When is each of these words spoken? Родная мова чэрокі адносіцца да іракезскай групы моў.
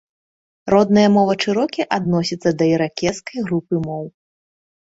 Родная 0.73 1.03
мова 1.15 1.35
чэрокі 1.43 1.81
адносіцца 1.99 2.49
да 2.63 2.73
іракезскай 2.73 3.39
групы 3.51 3.75
моў. 3.87 4.05